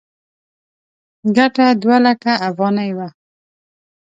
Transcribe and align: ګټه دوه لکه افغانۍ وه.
ګټه 1.37 1.67
دوه 1.81 1.97
لکه 2.05 2.31
افغانۍ 2.49 2.91
وه. 2.97 3.07